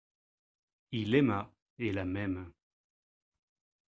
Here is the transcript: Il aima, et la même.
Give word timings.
Il 0.93 1.13
aima, 1.13 1.53
et 1.77 1.91
la 1.91 2.05
même. 2.05 2.51